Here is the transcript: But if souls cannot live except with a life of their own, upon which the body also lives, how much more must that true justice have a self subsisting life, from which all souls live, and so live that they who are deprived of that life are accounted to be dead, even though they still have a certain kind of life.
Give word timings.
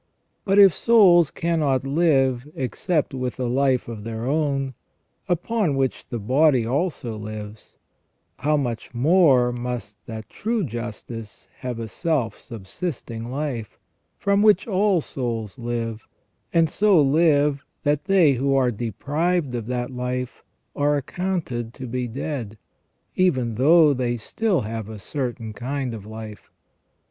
But 0.45 0.57
if 0.57 0.73
souls 0.73 1.29
cannot 1.29 1.85
live 1.85 2.47
except 2.55 3.13
with 3.13 3.39
a 3.39 3.45
life 3.45 3.87
of 3.87 4.03
their 4.03 4.25
own, 4.25 4.73
upon 5.29 5.75
which 5.75 6.07
the 6.09 6.17
body 6.17 6.65
also 6.65 7.15
lives, 7.15 7.77
how 8.37 8.57
much 8.57 8.95
more 8.95 9.51
must 9.51 10.03
that 10.07 10.27
true 10.27 10.63
justice 10.63 11.47
have 11.59 11.77
a 11.79 11.87
self 11.87 12.35
subsisting 12.35 13.29
life, 13.29 13.77
from 14.17 14.41
which 14.41 14.65
all 14.67 15.01
souls 15.01 15.59
live, 15.59 16.07
and 16.51 16.67
so 16.67 16.99
live 16.99 17.63
that 17.83 18.05
they 18.05 18.33
who 18.33 18.55
are 18.55 18.71
deprived 18.71 19.53
of 19.53 19.67
that 19.67 19.91
life 19.91 20.43
are 20.75 20.97
accounted 20.97 21.75
to 21.75 21.85
be 21.85 22.07
dead, 22.07 22.57
even 23.15 23.53
though 23.53 23.93
they 23.93 24.17
still 24.17 24.61
have 24.61 24.89
a 24.89 24.97
certain 24.97 25.53
kind 25.53 25.93
of 25.93 26.07
life. 26.07 26.49